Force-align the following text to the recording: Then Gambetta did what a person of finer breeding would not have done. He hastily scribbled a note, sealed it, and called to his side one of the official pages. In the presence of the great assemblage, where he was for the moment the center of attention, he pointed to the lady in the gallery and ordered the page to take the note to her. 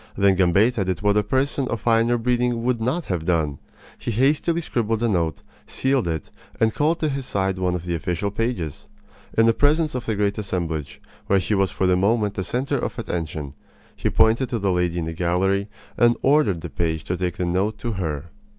Then 0.17 0.35
Gambetta 0.35 0.83
did 0.83 1.03
what 1.03 1.15
a 1.15 1.21
person 1.21 1.67
of 1.67 1.79
finer 1.81 2.17
breeding 2.17 2.63
would 2.63 2.81
not 2.81 3.05
have 3.05 3.23
done. 3.23 3.59
He 3.99 4.09
hastily 4.09 4.59
scribbled 4.61 5.03
a 5.03 5.07
note, 5.07 5.43
sealed 5.67 6.07
it, 6.07 6.31
and 6.59 6.73
called 6.73 6.99
to 7.01 7.09
his 7.09 7.27
side 7.27 7.59
one 7.59 7.75
of 7.75 7.85
the 7.85 7.93
official 7.93 8.31
pages. 8.31 8.87
In 9.37 9.45
the 9.45 9.53
presence 9.53 9.93
of 9.93 10.07
the 10.07 10.15
great 10.15 10.39
assemblage, 10.39 10.99
where 11.27 11.37
he 11.37 11.53
was 11.53 11.69
for 11.69 11.85
the 11.85 11.95
moment 11.95 12.33
the 12.33 12.43
center 12.43 12.79
of 12.79 12.97
attention, 12.97 13.53
he 13.95 14.09
pointed 14.09 14.49
to 14.49 14.57
the 14.57 14.71
lady 14.71 14.97
in 14.97 15.05
the 15.05 15.13
gallery 15.13 15.69
and 15.97 16.17
ordered 16.23 16.61
the 16.61 16.69
page 16.71 17.03
to 17.03 17.15
take 17.15 17.37
the 17.37 17.45
note 17.45 17.77
to 17.77 17.91
her. 17.91 18.31